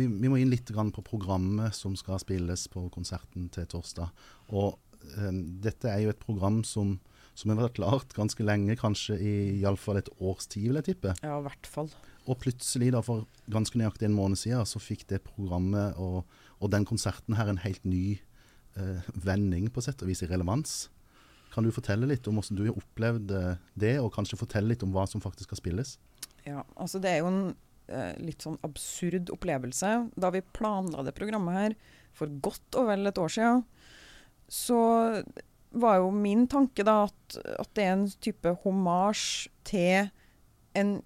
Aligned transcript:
vi, 0.00 0.08
vi, 0.08 0.30
må 0.30 0.38
inn 0.40 0.52
litt 0.52 0.70
på 0.70 1.06
programmet 1.06 1.76
som 1.76 1.96
skal 1.98 2.20
spilles 2.22 2.66
på 2.72 2.86
konserten 2.94 3.48
til 3.52 3.68
torsdag. 3.70 4.10
Og 4.50 4.78
um, 5.18 5.40
dette 5.62 5.90
er 5.90 6.04
jo 6.04 6.12
et 6.12 6.22
program 6.22 6.62
som, 6.66 6.96
som 7.34 7.52
har 7.52 7.60
vært 7.60 7.78
klart 7.78 8.16
ganske 8.16 8.44
lenge, 8.44 8.78
kanskje 8.80 9.18
i 9.18 9.34
iallfall 9.60 10.00
et 10.00 10.10
års 10.18 10.48
tid, 10.50 10.70
vil 10.70 10.80
jeg 10.80 10.92
tippe. 10.92 11.14
Ja, 11.22 11.38
i 11.38 11.46
hvert 11.46 11.68
fall. 11.68 11.92
Og 12.26 12.40
plutselig, 12.42 12.92
da 12.94 13.02
for 13.04 13.26
ganske 13.52 13.78
nøyaktig 13.80 14.08
en 14.08 14.16
måned 14.16 14.40
siden, 14.40 14.66
så 14.68 14.82
fikk 14.82 15.06
det 15.12 15.24
programmet 15.26 15.98
og, 16.00 16.24
og 16.60 16.72
den 16.72 16.86
konserten 16.88 17.38
her 17.38 17.50
en 17.50 17.62
helt 17.64 17.84
ny 17.88 18.20
uh, 18.78 19.04
vending, 19.14 19.70
på 19.72 19.84
sett 19.84 20.02
og 20.04 20.12
vis, 20.12 20.24
i 20.24 20.30
relevans. 20.30 20.88
Kan 21.50 21.66
du 21.66 21.72
fortelle 21.74 22.06
litt 22.06 22.28
om 22.30 22.38
hvordan 22.38 22.58
du 22.58 22.66
har 22.68 22.76
opplevd 22.78 23.32
eh, 23.34 23.62
det, 23.82 23.96
og 23.98 24.12
kanskje 24.14 24.38
fortelle 24.38 24.70
litt 24.70 24.84
om 24.86 24.92
hva 24.94 25.02
som 25.10 25.22
faktisk 25.22 25.48
skal 25.48 25.58
spilles? 25.58 25.96
Ja, 26.46 26.62
altså 26.78 27.00
det 27.02 27.10
er 27.10 27.24
jo 27.24 27.30
en 27.32 27.40
eh, 27.90 28.14
litt 28.22 28.46
sånn 28.46 28.58
absurd 28.66 29.32
opplevelse. 29.34 29.92
Da 30.16 30.32
vi 30.34 30.44
planla 30.56 31.04
det 31.06 31.16
programmet 31.18 31.58
her 31.58 31.76
for 32.16 32.32
godt 32.42 32.78
og 32.80 32.90
vel 32.90 33.10
et 33.10 33.20
år 33.20 33.34
siden, 33.34 33.62
så 34.50 34.80
var 35.70 36.00
jo 36.00 36.10
min 36.10 36.48
tanke 36.50 36.82
da 36.86 37.04
at, 37.06 37.36
at 37.60 37.70
det 37.78 37.84
er 37.84 37.92
en 37.94 38.08
type 38.22 38.54
homasj 38.64 39.46
til 39.68 40.10
en 40.78 40.96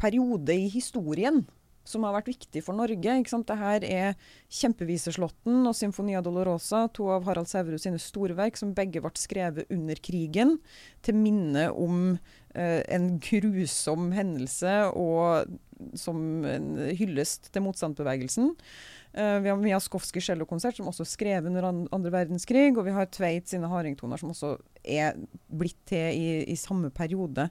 periode 0.00 0.56
i 0.56 0.70
historien 0.72 1.44
som 1.88 2.04
har 2.06 2.14
vært 2.16 2.30
viktig 2.32 2.62
for 2.66 2.76
Norge. 2.76 3.16
Ikke 3.20 3.32
sant? 3.32 3.48
Dette 3.48 3.86
er 3.86 4.16
'Kjempeviseslåtten' 4.50 5.66
og 5.66 5.74
'Symfonia 5.74 6.22
Dolorosa', 6.22 6.86
to 6.92 7.08
av 7.10 7.24
Harald 7.24 7.48
Sæverud 7.48 7.80
sine 7.80 7.98
store 7.98 8.36
verk, 8.36 8.56
som 8.56 8.74
begge 8.74 9.00
ble 9.00 9.14
skrevet 9.14 9.70
under 9.70 9.94
krigen, 9.96 10.58
til 11.02 11.14
minne 11.14 11.70
om 11.72 12.18
eh, 12.54 12.82
en 12.88 13.18
grusom 13.18 14.12
hendelse 14.12 14.92
og 14.94 15.46
som 15.94 16.44
en 16.48 16.68
hyllest 16.96 17.50
til 17.52 17.64
motstandsbevegelsen. 17.66 18.54
Uh, 19.16 19.38
vi 19.40 19.48
har 19.48 19.56
Miaskovskij 19.60 20.24
cellokonsert, 20.28 20.76
som 20.76 20.88
også 20.90 21.04
er 21.06 21.10
skrevet 21.10 21.48
under 21.48 21.68
andre 21.68 22.12
verdenskrig. 22.12 22.76
Og 22.76 22.84
vi 22.84 22.94
har 22.96 23.08
Tveit 23.12 23.48
sine 23.48 23.68
hardingtoner, 23.68 24.20
som 24.20 24.32
også 24.32 24.56
er 24.84 25.16
blitt 25.48 25.78
til 25.88 26.12
i, 26.12 26.28
i 26.52 26.56
samme 26.60 26.90
periode. 26.90 27.48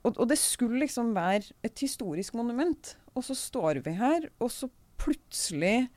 Og, 0.00 0.14
og, 0.14 0.26
det 0.30 0.38
skulle 0.40 0.80
liksom 0.84 1.12
være 1.16 1.52
et 1.66 1.82
historisk 1.84 2.36
monument. 2.38 2.94
Og 3.14 3.26
så 3.26 3.36
står 3.36 3.82
vi 3.84 3.96
her, 3.98 4.28
og 4.40 4.52
så 4.52 4.70
plutselig 5.00 5.90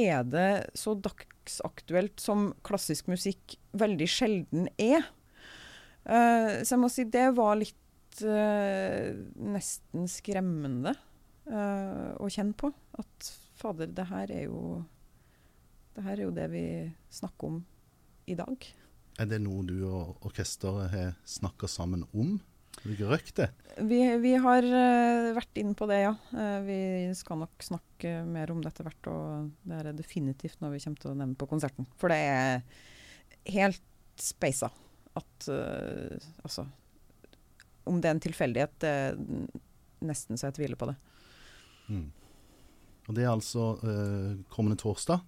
er 0.00 0.24
det 0.24 0.72
så 0.78 0.94
dagsaktuelt 0.96 2.20
som 2.20 2.50
klassisk 2.64 3.08
musikk 3.12 3.56
veldig 3.76 4.08
sjelden 4.08 4.68
er. 4.80 5.06
Uh, 6.04 6.60
så 6.64 6.74
jeg 6.74 6.82
må 6.82 6.90
si 6.92 7.06
det 7.08 7.28
var 7.36 7.56
litt 7.60 8.22
uh, 8.26 9.12
nesten 9.52 10.08
skremmende 10.10 10.96
uh, 11.48 12.12
å 12.18 12.28
kjenne 12.32 12.56
på. 12.58 12.72
At 13.00 13.32
fader, 13.60 13.92
det 13.92 14.08
her 14.10 14.32
er 14.32 14.48
jo 14.48 14.82
det 15.92 16.06
her 16.06 16.16
er 16.16 16.24
jo 16.24 16.36
det 16.36 16.48
vi 16.52 16.66
snakker 17.12 17.52
om 17.52 17.58
i 18.32 18.36
dag. 18.36 18.64
Er 19.20 19.28
det 19.28 19.42
noe 19.44 19.60
du 19.68 19.76
og 19.84 20.24
orkesteret 20.24 20.88
har 20.92 21.10
snakka 21.28 21.68
sammen 21.68 22.06
om? 22.16 22.38
Hvilke 22.80 23.08
røkte? 23.10 23.48
Vi, 23.88 24.00
vi 24.20 24.32
har 24.42 24.66
uh, 24.66 25.32
vært 25.36 25.60
inne 25.60 25.76
på 25.78 25.86
det, 25.90 26.00
ja. 26.02 26.12
Uh, 26.34 26.58
vi 26.66 26.78
skal 27.16 27.42
nok 27.42 27.64
snakke 27.64 28.14
mer 28.28 28.52
om 28.52 28.62
det 28.62 28.72
etter 28.72 28.88
hvert. 28.88 29.10
Og 29.12 29.50
det 29.68 29.78
er 29.78 29.96
definitivt 29.96 30.62
noe 30.62 30.72
vi 30.74 30.80
kommer 30.82 31.02
til 31.02 31.12
å 31.12 31.18
nevne 31.18 31.38
på 31.38 31.48
konserten. 31.50 31.88
For 32.00 32.12
det 32.12 32.18
er 32.32 32.64
helt 33.52 33.82
speisa 34.20 34.68
at 35.18 35.46
uh, 35.50 36.16
Altså 36.44 36.66
Om 37.88 38.00
det 38.00 38.08
er 38.08 38.16
en 38.16 38.24
tilfeldighet, 38.24 38.74
det 38.82 38.90
er 38.90 39.16
nesten 40.02 40.38
så 40.38 40.48
jeg 40.48 40.58
tviler 40.60 40.78
på 40.80 40.88
det. 40.90 40.96
Mm. 41.92 42.08
Og 43.08 43.16
Det 43.16 43.24
er 43.24 43.32
altså 43.32 43.72
kommende 44.54 44.78
torsdag. 44.78 45.24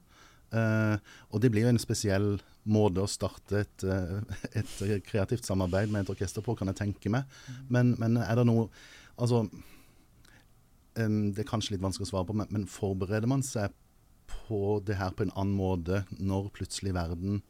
Og 0.55 1.41
det 1.43 1.51
blir 1.53 1.67
jo 1.67 1.73
en 1.73 1.83
spesiell 1.83 2.35
måte 2.65 3.05
å 3.05 3.11
starte 3.11 3.63
et, 3.65 3.85
eh, 3.85 4.19
et, 4.61 5.05
kreativt 5.07 5.47
samarbeid 5.47 5.93
med 5.93 6.05
et 6.05 6.13
orkester 6.15 6.45
på, 6.45 6.57
kan 6.57 6.71
jeg 6.71 6.81
tenke 6.81 7.13
meg. 7.13 7.29
Men, 7.69 7.95
men 8.01 8.21
er 8.23 8.41
det 8.41 8.47
noe 8.49 8.71
Altså 9.15 9.45
Det 10.95 11.39
er 11.39 11.47
kanskje 11.47 11.77
litt 11.77 11.83
vanskelig 11.85 12.09
å 12.09 12.11
svare 12.11 12.27
på, 12.27 12.35
men, 12.35 12.49
men 12.51 12.65
forbereder 12.67 13.31
man 13.31 13.45
seg 13.47 13.71
på 14.31 14.81
det 14.83 14.97
her 14.99 15.13
på 15.15 15.23
en 15.23 15.35
annen 15.37 15.55
måte 15.55 16.01
når 16.19 16.49
plutselig 16.57 16.95
verden 16.97 17.45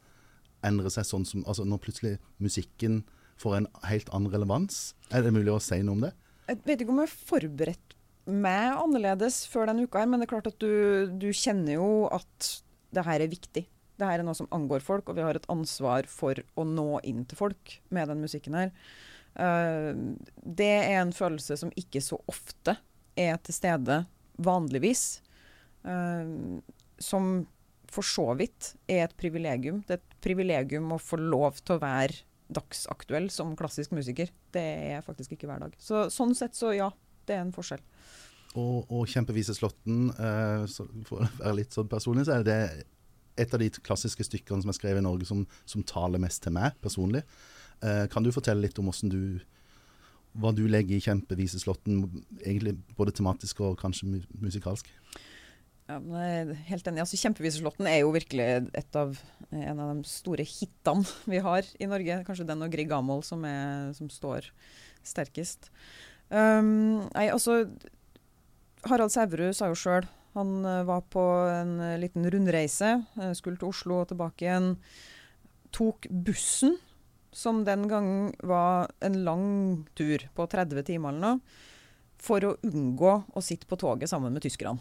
endrer 0.65 0.93
seg 0.93 1.07
sånn 1.07 1.25
som 1.25 1.45
Altså 1.45 1.65
når 1.65 1.81
plutselig 1.81 2.13
musikken 2.37 3.03
får 3.41 3.57
en 3.57 3.67
helt 3.89 4.11
annen 4.13 4.31
relevans? 4.33 4.93
Er 5.09 5.25
det 5.25 5.33
mulig 5.33 5.53
å 5.53 5.61
si 5.63 5.81
noe 5.81 5.97
om 5.97 6.05
det? 6.05 6.13
Jeg 6.45 6.61
vet 6.67 6.83
ikke 6.83 6.93
om 6.93 7.01
jeg 7.01 7.09
har 7.09 7.25
forberedt 7.31 7.95
meg 8.25 8.77
annerledes 8.77 9.43
før 9.49 9.69
denne 9.69 9.85
uka, 9.85 10.01
her, 10.01 10.09
men 10.09 10.21
det 10.21 10.27
er 10.27 10.33
klart 10.33 10.49
at 10.49 10.61
du, 10.61 11.09
du 11.17 11.29
kjenner 11.35 11.77
jo 11.77 11.89
at 12.13 12.49
det 12.95 13.05
her 13.07 13.23
er 13.23 13.31
viktig. 13.31 13.65
Det 13.95 14.07
her 14.07 14.19
er 14.19 14.27
noe 14.27 14.37
som 14.37 14.49
angår 14.55 14.83
folk, 14.83 15.09
og 15.09 15.17
vi 15.17 15.23
har 15.23 15.37
et 15.37 15.49
ansvar 15.51 16.07
for 16.11 16.39
å 16.59 16.65
nå 16.67 16.99
inn 17.07 17.23
til 17.27 17.39
folk 17.39 17.77
med 17.95 18.11
den 18.11 18.23
musikken 18.23 18.57
her. 18.59 18.73
Uh, 19.35 19.91
det 20.35 20.71
er 20.85 21.01
en 21.01 21.15
følelse 21.15 21.57
som 21.59 21.73
ikke 21.79 22.03
så 22.03 22.19
ofte 22.31 22.77
er 23.19 23.39
til 23.43 23.55
stede 23.55 24.03
vanligvis. 24.43 25.05
Uh, 25.85 26.59
som 26.99 27.45
for 27.91 28.07
så 28.07 28.31
vidt 28.39 28.73
er 28.91 29.05
et 29.05 29.17
privilegium. 29.19 29.83
Det 29.85 29.97
er 29.97 30.01
et 30.01 30.17
privilegium 30.23 30.91
å 30.95 31.01
få 31.01 31.19
lov 31.21 31.61
til 31.61 31.77
å 31.77 31.83
være 31.83 32.23
dagsaktuell 32.55 33.29
som 33.33 33.55
klassisk 33.57 33.95
musiker. 33.95 34.29
Det 34.53 34.65
er 34.95 35.05
faktisk 35.05 35.35
ikke 35.35 35.49
hver 35.49 35.65
dag. 35.65 35.75
Så, 35.81 36.07
sånn 36.13 36.35
sett 36.37 36.57
så 36.57 36.73
ja, 36.75 36.91
det 37.25 37.37
er 37.37 37.45
en 37.45 37.55
forskjell. 37.55 37.81
Og, 38.55 38.85
og 38.87 39.07
Kjempeviseslåtten, 39.11 40.11
uh, 40.15 40.63
for 41.07 41.25
å 41.25 41.31
være 41.41 41.57
litt 41.59 41.75
sånn 41.75 41.89
personlig, 41.91 42.27
så 42.27 42.37
er 42.37 42.45
det 42.47 42.59
et 43.41 43.51
av 43.51 43.59
de 43.59 43.67
klassiske 43.83 44.23
stykkene 44.23 44.63
som 44.63 44.71
er 44.71 44.77
skrevet 44.77 45.01
i 45.01 45.05
Norge 45.05 45.27
som, 45.27 45.43
som 45.67 45.83
taler 45.83 46.21
mest 46.23 46.43
til 46.45 46.55
meg 46.55 46.77
personlig. 46.83 47.25
Uh, 47.83 48.05
kan 48.11 48.23
du 48.23 48.31
fortelle 48.31 48.63
litt 48.63 48.79
om 48.79 48.91
du, 49.11 49.41
hva 50.39 50.53
du 50.55 50.63
legger 50.71 50.97
i 50.97 51.03
Kjempeviseslåtten, 51.03 52.05
egentlig 52.39 52.77
både 52.95 53.15
tematisk 53.15 53.63
og 53.65 53.79
kanskje 53.81 54.23
musikalsk? 54.39 54.87
Ja, 55.85 55.99
helt 56.65 56.87
enig. 56.89 57.03
Altså, 57.03 57.17
Kjempeviseslåtten 57.21 57.85
er 57.85 57.99
jo 58.01 58.13
virkelig 58.15 58.45
et 58.73 58.95
av, 58.97 59.19
en 59.51 59.81
av 59.83 59.91
de 59.91 60.09
store 60.09 60.45
hitene 60.47 61.05
vi 61.29 61.41
har 61.45 61.67
i 61.77 61.89
Norge. 61.91 62.23
Kanskje 62.25 62.47
den 62.49 62.65
og 62.65 62.73
Grieg 62.73 62.93
Amol 62.95 63.21
som, 63.25 63.43
er, 63.45 63.91
som 63.97 64.09
står 64.09 64.49
sterkest. 65.05 65.69
Um, 66.33 67.05
nei, 67.11 67.27
altså 67.29 67.67
Harald 68.85 69.13
Sæverud 69.13 69.55
sa 69.57 69.71
jo 69.71 69.77
sjøl 69.79 70.05
han 70.35 70.65
eh, 70.65 70.83
var 70.83 71.05
på 71.11 71.23
en 71.47 71.77
eh, 71.79 71.99
liten 71.99 72.27
rundreise. 72.31 72.97
Eh, 73.21 73.31
skulle 73.37 73.59
til 73.59 73.71
Oslo 73.71 74.01
og 74.01 74.09
tilbake 74.11 74.45
igjen. 74.47 74.73
Tok 75.75 76.07
bussen, 76.11 76.75
som 77.35 77.63
den 77.67 77.87
gangen 77.91 78.33
var 78.43 78.91
en 79.03 79.21
lang 79.27 79.47
tur 79.95 80.27
på 80.35 80.47
30 80.51 80.85
timer 80.87 81.15
eller 81.15 81.23
noe, 81.23 81.63
for 82.19 82.43
å 82.47 82.55
unngå 82.67 83.15
å 83.35 83.43
sitte 83.43 83.67
på 83.67 83.79
toget 83.79 84.11
sammen 84.11 84.35
med 84.35 84.43
tyskerne. 84.45 84.79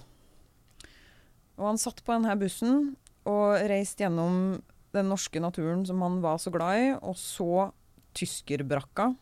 Og 1.58 1.66
han 1.70 1.78
satt 1.78 2.02
på 2.02 2.14
denne 2.14 2.34
bussen 2.38 2.94
og 3.30 3.58
reiste 3.70 4.04
gjennom 4.04 4.58
den 4.94 5.10
norske 5.10 5.42
naturen 5.42 5.82
som 5.86 6.02
han 6.02 6.20
var 6.22 6.38
så 6.42 6.50
glad 6.54 6.82
i, 6.82 6.90
og 6.98 7.18
så 7.18 7.68
tyskerbrakka. 8.14 9.12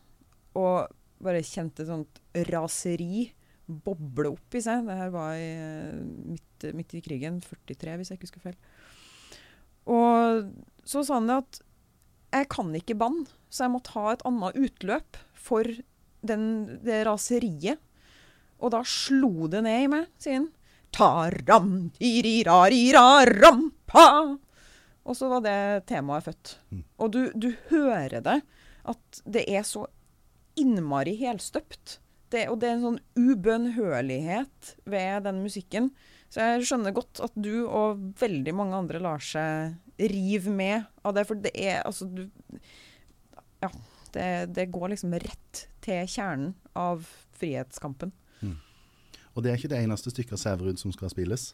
Og 0.57 0.93
bare 1.23 1.45
kjente 1.45 1.85
et 1.85 1.89
sånt 1.89 2.21
raseri 2.49 3.29
boble 3.67 4.33
opp 4.33 4.57
i 4.57 4.63
seg. 4.63 4.87
Det 4.87 4.97
her 4.97 5.11
var 5.13 5.37
i, 5.39 5.51
midt, 6.33 6.67
midt, 6.75 6.97
i 6.97 7.03
krigen, 7.05 7.39
43 7.43 7.99
hvis 7.99 8.11
jeg 8.11 8.19
ikke 8.19 8.29
husker 8.29 8.45
feil. 8.49 8.59
Og 9.93 10.49
så 10.87 11.03
sa 11.03 11.19
han 11.19 11.29
det 11.29 11.41
at 11.43 11.53
jeg 12.33 12.47
kan 12.49 12.75
ikke 12.75 12.97
banne, 12.97 13.27
så 13.53 13.65
jeg 13.65 13.73
måtte 13.75 13.93
ha 13.93 14.13
et 14.13 14.25
annet 14.25 14.57
utløp 14.57 15.17
for 15.37 15.63
den, 16.25 16.43
det 16.85 17.03
raseriet. 17.07 17.79
Og 18.63 18.71
da 18.73 18.81
slo 18.87 19.47
det 19.51 19.61
ned 19.65 19.79
i 19.83 19.91
meg, 19.91 20.03
sier 20.21 20.35
han. 20.39 20.49
Taram, 20.93 21.89
tirirarirarrampa. 21.97 24.05
Og 25.03 25.13
så 25.17 25.25
var 25.31 25.41
det 25.43 25.85
temaet 25.89 26.25
født. 26.29 26.47
Mm. 26.71 26.83
Og 27.01 27.07
du, 27.11 27.21
du 27.35 27.49
hører 27.69 28.21
det, 28.23 28.39
at 28.87 29.21
det 29.25 29.43
er 29.51 29.63
så 29.67 29.87
innmari 30.59 31.15
helstøpt 31.19 31.99
det, 32.33 32.47
og 32.51 32.59
det 32.61 32.69
er 32.69 32.75
en 32.77 32.85
sånn 32.87 32.99
ubønnhørlighet 33.15 34.73
ved 34.89 35.25
den 35.27 35.41
musikken. 35.45 35.91
Så 36.33 36.41
jeg 36.41 36.67
skjønner 36.67 36.95
godt 36.95 37.21
at 37.21 37.35
du 37.37 37.67
og 37.67 38.01
veldig 38.19 38.55
mange 38.57 38.77
andre 38.77 39.01
lar 39.03 39.21
seg 39.21 39.75
rive 40.01 40.53
med 40.53 40.87
av 41.05 41.13
det. 41.13 41.27
For 41.29 41.37
det 41.39 41.53
er 41.53 41.83
altså 41.85 42.09
du 42.09 42.25
Ja. 43.63 43.69
Det, 44.13 44.53
det 44.53 44.67
går 44.69 44.91
liksom 44.91 45.15
rett 45.17 45.59
til 45.81 46.05
kjernen 46.05 46.51
av 46.77 47.07
frihetskampen. 47.33 48.11
Mm. 48.45 48.59
Og 49.33 49.41
det 49.41 49.49
er 49.49 49.57
ikke 49.57 49.71
det 49.71 49.79
eneste 49.81 50.13
stykket 50.13 50.35
av 50.37 50.41
Sæverud 50.43 50.77
som 50.77 50.93
skal 50.93 51.09
spilles. 51.09 51.47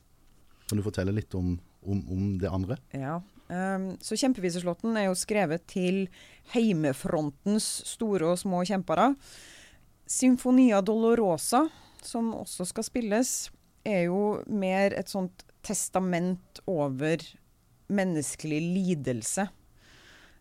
Kan 0.67 0.81
du 0.81 0.83
fortelle 0.83 1.13
litt 1.15 1.33
om, 1.39 1.53
om, 1.79 2.01
om 2.11 2.25
det 2.41 2.51
andre? 2.51 2.75
Ja. 2.91 3.21
Um, 3.47 3.93
så 4.03 4.17
Kjempeviseslåtten 4.19 4.97
er 4.99 5.07
jo 5.07 5.15
skrevet 5.17 5.63
til 5.71 6.03
heimefrontens 6.51 7.69
store 7.89 8.33
og 8.33 8.41
små 8.43 8.61
kjempere. 8.67 9.13
Symfonia 10.09 10.81
Dolorosa, 10.81 11.67
som 12.01 12.33
også 12.33 12.65
skal 12.71 12.83
spilles, 12.87 13.51
er 13.85 14.07
jo 14.07 14.41
mer 14.49 14.93
et 14.97 15.09
sånt 15.11 15.43
testament 15.65 16.61
over 16.69 17.17
menneskelig 17.93 18.61
lidelse. 18.63 19.47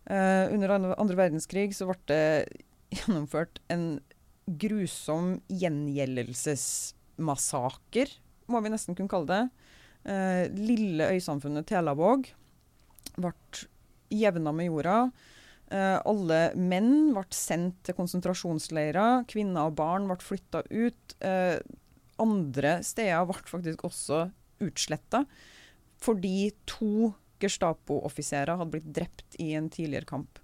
Uh, 0.08 0.48
under 0.54 0.70
andre, 0.72 1.16
verdenskrig 1.18 1.76
så 1.76 1.86
ble 1.90 1.98
det 2.08 2.48
gjennomført 2.96 3.60
en 3.68 4.00
grusom 4.48 5.42
gjengjeldelsesmassaker, 5.52 8.08
må 8.48 8.56
vi 8.64 8.72
nesten 8.72 8.96
kunne 8.96 9.12
kalle 9.12 9.28
det. 9.28 9.44
Uh, 10.08 10.48
lille 10.56 11.12
øysamfunnet 11.12 11.68
Telavåg 11.68 12.32
ble 13.18 13.32
jevna 14.14 14.52
med 14.56 14.70
jorda. 14.70 15.10
Eh, 15.68 15.98
alle 16.08 16.40
menn 16.56 17.12
ble 17.12 17.26
sendt 17.36 17.82
til 17.84 17.96
konsentrasjonsleirer. 17.98 19.26
Kvinner 19.28 19.68
og 19.68 19.76
barn 19.80 20.08
ble 20.08 20.16
flytta 20.22 20.64
ut. 20.70 21.16
Uh, 21.20 21.58
andre 22.22 22.78
steder 22.86 23.26
ble 23.28 23.42
faktisk 23.46 23.84
også 23.86 24.26
utsletta 24.64 25.22
fordi 26.02 26.50
to 26.66 27.10
Gestapo-offiserer 27.42 28.58
hadde 28.58 28.70
blitt 28.72 28.90
drept 28.94 29.36
i 29.42 29.52
en 29.58 29.68
tidligere 29.70 30.06
kamp. 30.06 30.38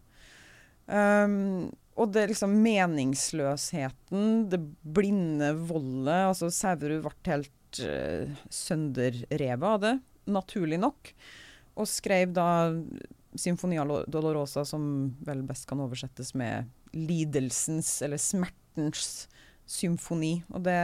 Um, 0.87 1.71
og 1.95 2.11
det 2.15 2.29
liksom 2.31 2.57
meningsløsheten, 2.63 4.49
det 4.51 4.61
blinde 4.83 5.53
voldet 5.71 6.29
altså 6.29 6.51
Sæverud 6.55 7.05
ble 7.07 7.15
helt 7.31 7.81
uh, 7.87 8.35
sønderrevet 8.51 9.69
av 9.71 9.81
det, 9.83 9.95
naturlig 10.27 10.81
nok. 10.83 11.15
Og 11.79 11.91
skrev 11.91 12.35
da 12.35 12.49
Symfonia 13.35 13.85
Dolorosa, 14.11 14.65
som 14.69 14.85
vel 15.27 15.43
best 15.47 15.67
kan 15.71 15.81
oversettes 15.83 16.35
med 16.39 16.71
lidelsens 16.95 17.97
eller 18.07 18.21
smertens 18.23 19.27
symfoni. 19.67 20.37
Og 20.53 20.63
det, 20.67 20.79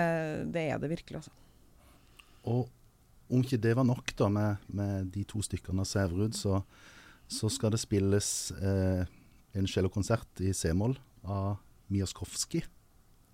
det 0.55 0.67
er 0.73 0.82
det 0.82 0.91
virkelig, 0.93 1.23
altså. 1.23 1.35
Og 2.50 2.69
om 3.31 3.44
ikke 3.44 3.61
det 3.62 3.76
var 3.79 3.87
nok 3.87 4.11
da 4.19 4.29
med, 4.32 4.64
med 4.75 5.11
de 5.14 5.23
to 5.29 5.43
stykkene 5.44 5.85
av 5.85 5.88
Sæverud, 5.88 6.35
så, 6.35 6.62
så, 7.31 7.50
skal 7.52 7.75
det 7.75 7.82
spilles 7.82 8.50
eh, 8.58 9.05
en 9.55 9.69
cellokonsert 9.70 10.43
i 10.43 10.55
C-moll 10.56 10.97
av 11.23 11.61
Miaskovskij. 11.93 12.64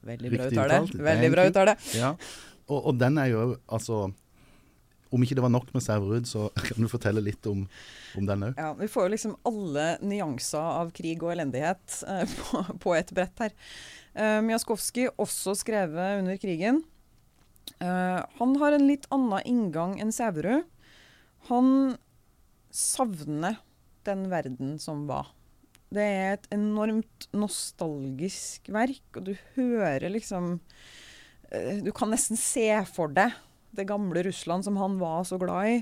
Veldig 0.07 0.33
bra 0.35 0.51
uttale. 0.51 0.83
Veldig 1.09 1.31
bra 1.33 1.47
uttale. 1.49 1.75
Ja. 1.97 2.13
Og, 2.67 2.79
og, 2.79 2.93
den 2.99 3.19
er 3.23 3.31
jo 3.31 3.43
altså 3.67 4.07
Om 5.15 5.23
ikke 5.23 5.37
det 5.39 5.45
var 5.45 5.53
nok 5.55 5.71
med 5.75 5.85
Sæverud, 5.85 6.27
så 6.29 6.49
kan 6.67 6.83
du 6.83 6.91
fortelle 6.91 7.23
litt 7.25 7.47
om, 7.51 7.65
om 8.19 8.29
den 8.29 8.49
òg? 8.49 8.59
Ja, 8.59 8.73
vi 8.79 8.89
får 8.91 9.07
jo 9.07 9.15
liksom 9.15 9.37
alle 9.49 9.87
nyanser 10.03 10.73
av 10.83 10.91
krig 10.97 11.23
og 11.23 11.35
elendighet 11.37 12.01
eh, 12.09 12.25
på, 12.41 12.65
på, 12.83 12.97
et 12.99 13.13
brett 13.17 13.45
her. 13.45 13.55
Eh, 14.17 14.41
Mjaskowski, 14.47 15.09
også 15.23 15.57
skrevet 15.59 16.21
under 16.23 16.41
krigen. 16.43 16.83
Eh, 17.79 18.19
han 18.41 18.59
har 18.63 18.77
en 18.77 18.89
litt 18.89 19.07
annen 19.15 19.47
inngang 19.47 19.97
enn 20.03 20.15
Sæverud. 20.15 20.67
Han 21.51 21.97
savner 22.75 23.61
den 24.07 24.27
verden 24.31 24.77
som 24.83 25.07
var. 25.09 25.33
Det 25.95 26.03
er 26.03 26.33
et 26.35 26.47
enormt 26.55 27.29
nostalgisk 27.37 28.69
verk, 28.75 29.05
og 29.15 29.29
du 29.29 29.35
hører 29.55 30.09
liksom 30.11 30.57
uh, 30.59 31.77
Du 31.85 31.93
kan 31.95 32.11
nesten 32.11 32.39
se 32.41 32.67
for 32.91 33.13
deg 33.15 33.35
det 33.77 33.89
gamle 33.89 34.23
Russland 34.27 34.67
som 34.67 34.77
han 34.81 34.99
var 35.01 35.25
så 35.29 35.39
glad 35.41 35.73
i. 35.73 35.79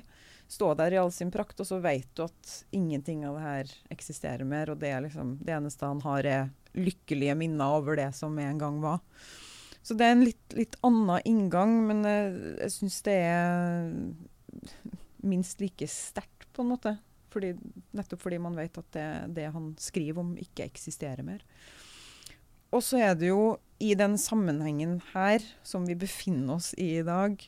Stå 0.51 0.75
der 0.77 0.93
i 0.93 0.99
all 1.01 1.13
sin 1.13 1.31
prakt, 1.33 1.59
og 1.61 1.67
så 1.67 1.79
vet 1.83 2.11
du 2.15 2.27
at 2.27 2.53
ingenting 2.75 3.25
av 3.27 3.39
det 3.39 3.45
her 3.47 3.73
eksisterer 3.95 4.45
mer. 4.49 4.71
Og 4.73 4.83
det, 4.83 4.91
er 4.93 5.07
liksom, 5.07 5.39
det 5.41 5.57
eneste 5.57 5.89
han 5.89 6.03
har, 6.05 6.29
er 6.29 6.53
lykkelige 6.77 7.37
minner 7.39 7.79
over 7.79 7.97
det 7.99 8.11
som 8.19 8.37
en 8.39 8.61
gang 8.61 8.83
var. 8.83 9.01
Så 9.85 9.97
det 9.97 10.07
er 10.07 10.15
en 10.17 10.25
litt, 10.25 10.57
litt 10.57 10.77
annen 10.85 11.25
inngang, 11.29 11.75
men 11.89 12.05
jeg, 12.09 12.37
jeg 12.65 12.77
syns 12.79 13.01
det 13.05 13.17
er 13.25 13.91
minst 15.25 15.61
like 15.61 15.89
sterkt, 15.89 16.49
på 16.55 16.63
en 16.63 16.71
måte. 16.71 16.95
Fordi, 17.35 17.51
nettopp 17.97 18.23
fordi 18.23 18.39
man 18.39 18.55
vet 18.57 18.79
at 18.79 18.93
det, 18.95 19.09
det 19.41 19.49
han 19.53 19.73
skriver 19.81 20.23
om, 20.23 20.37
ikke 20.39 20.69
eksisterer 20.69 21.25
mer. 21.27 21.43
Og 22.75 22.83
så 22.83 23.01
er 23.03 23.17
det 23.19 23.31
jo 23.31 23.57
i 23.83 23.93
den 23.99 24.17
sammenhengen 24.19 25.01
her, 25.13 25.43
som 25.67 25.87
vi 25.87 25.97
befinner 25.99 26.57
oss 26.57 26.73
i 26.79 26.95
i 27.01 27.07
dag, 27.07 27.43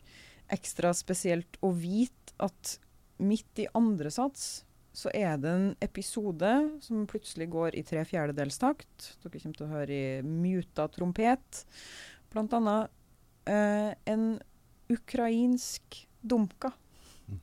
ekstra 0.53 0.93
spesielt 0.97 1.59
å 1.65 1.73
vite 1.75 2.35
at 2.43 2.77
midt 3.23 3.63
i 3.65 3.69
andre 3.77 4.13
sats 4.13 4.67
så 4.97 5.11
er 5.13 5.37
det 5.41 5.51
en 5.53 5.67
episode 5.85 6.51
som 6.81 7.05
plutselig 7.09 7.51
går 7.53 7.77
i 7.77 7.83
tre 7.85 8.01
fjerdedelstakt. 8.09 9.11
Dere 9.21 9.41
kommer 9.43 9.59
til 9.59 9.67
å 9.67 9.73
høre 9.75 9.93
i 9.97 10.23
muta 10.25 10.87
trompet. 10.89 11.65
Blant 12.33 12.55
annet 12.57 12.95
eh, 13.45 13.93
en 14.09 14.25
ukrainsk 14.93 16.01
dumka. 16.25 16.73
Mm. 17.29 17.41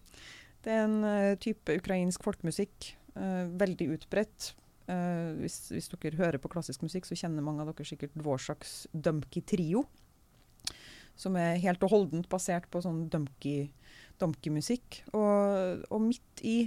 Det 0.64 0.74
er 0.74 0.84
en 0.88 1.00
uh, 1.06 1.38
type 1.42 1.78
ukrainsk 1.78 2.26
folkemusikk. 2.26 2.94
Uh, 3.14 3.46
veldig 3.62 3.92
utbredt. 4.00 4.54
Uh, 4.90 5.38
hvis, 5.40 5.68
hvis, 5.72 5.92
dere 5.94 6.20
hører 6.20 6.42
på 6.42 6.52
klassisk 6.52 6.84
musikk, 6.84 7.06
så 7.08 7.18
kjenner 7.20 7.46
mange 7.46 7.64
av 7.64 7.72
dere 7.72 7.88
sikkert 7.88 8.16
Dvorsaks 8.18 8.88
Dumki 8.92 9.44
Trio. 9.46 9.86
Som 11.20 11.38
er 11.38 11.62
helt 11.62 11.84
og 11.86 11.94
holdent 11.94 12.30
basert 12.32 12.66
på 12.74 12.82
sånn 12.84 13.06
Dumki-musikk. 13.12 15.04
Og, 15.14 15.84
og, 15.90 16.00
midt 16.02 16.44
i 16.46 16.58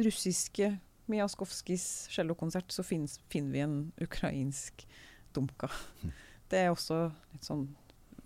russiske 0.00 0.72
Miaskovskijs 1.10 1.86
cellokonsert 2.14 2.70
så 2.72 2.84
finner 2.86 3.52
vi 3.52 3.64
en 3.64 3.78
ukrainsk 4.00 4.86
dumka. 5.34 5.68
Mm 6.04 6.18
det 6.50 6.64
er 6.64 6.72
også 6.72 7.04
litt 7.32 7.46
sånn 7.46 7.66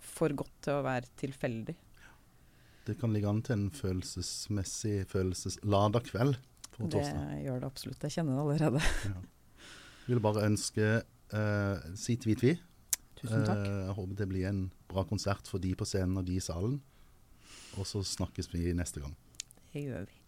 for 0.05 0.33
godt 0.37 0.53
til 0.65 0.79
å 0.79 0.85
være 0.85 1.09
tilfeldig. 1.19 1.75
Det 2.85 2.97
kan 2.99 3.13
ligge 3.13 3.29
an 3.29 3.41
til 3.45 3.57
en 3.57 3.71
følelsesmessig 3.73 5.07
følelseslada 5.09 6.01
kveld 6.05 6.37
på 6.75 6.89
torsdag. 6.93 7.17
Det 7.31 7.41
gjør 7.47 7.63
det 7.63 7.69
absolutt. 7.71 8.05
Jeg 8.05 8.17
kjenner 8.17 8.37
det 8.37 8.43
allerede. 8.45 8.83
ja. 9.09 9.23
Jeg 10.05 10.13
vil 10.13 10.21
bare 10.21 10.45
ønske 10.45 10.89
uh, 11.33 11.85
si 11.97 12.17
tvitvi. 12.21 12.53
Tusen 13.25 13.47
takk. 13.47 13.63
Uh, 13.65 13.79
jeg 13.87 13.95
håper 13.99 14.19
det 14.21 14.29
blir 14.31 14.49
en 14.49 14.61
bra 14.91 15.05
konsert 15.07 15.49
for 15.51 15.63
de 15.63 15.73
på 15.77 15.87
scenen 15.87 16.21
og 16.21 16.27
de 16.27 16.37
i 16.39 16.43
salen. 16.43 16.79
Og 17.75 17.87
så 17.89 18.03
snakkes 18.05 18.51
vi 18.53 18.69
neste 18.77 19.03
gang. 19.03 19.15
Det 19.73 19.87
gjør 19.87 20.05
vi. 20.07 20.21